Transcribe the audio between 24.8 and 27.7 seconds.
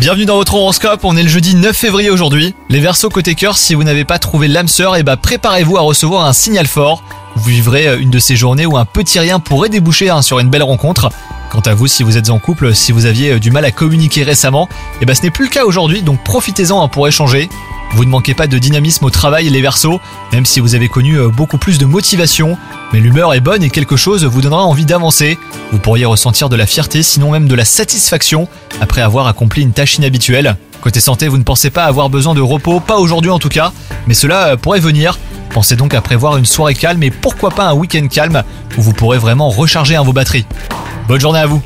d'avancer. Vous pourriez ressentir de la fierté, sinon même de la